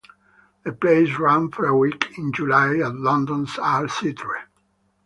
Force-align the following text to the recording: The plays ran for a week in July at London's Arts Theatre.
The 0.63 0.71
plays 0.71 1.19
ran 1.19 1.51
for 1.51 1.67
a 1.67 1.77
week 1.77 2.17
in 2.17 2.33
July 2.33 2.77
at 2.79 2.95
London's 2.95 3.59
Arts 3.59 3.99
Theatre. 3.99 4.45